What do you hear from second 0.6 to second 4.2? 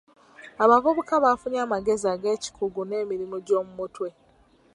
Abavubuka bafunye amagezi ag'ekikugu n'emirimu gy'omu mutwe.